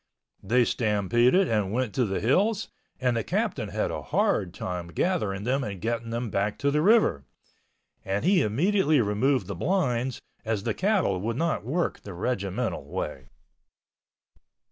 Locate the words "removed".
8.99-9.45